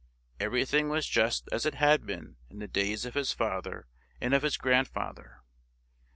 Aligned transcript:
Everything 0.39 0.89
was 0.89 1.05
just 1.05 1.47
as 1.51 1.63
it 1.63 1.75
had 1.75 2.07
been 2.07 2.35
in 2.49 2.57
the 2.57 2.67
days 2.67 3.05
of 3.05 3.13
his 3.13 3.31
father 3.33 3.85
and 4.19 4.33
of 4.33 4.41
his 4.41 4.57
grandfather. 4.57 5.43